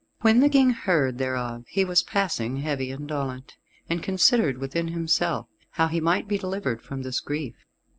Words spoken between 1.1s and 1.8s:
thereof